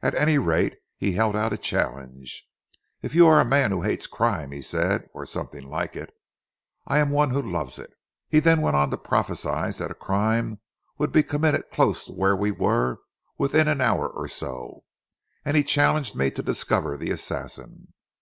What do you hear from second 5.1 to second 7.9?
or something like it, 'I am one who loves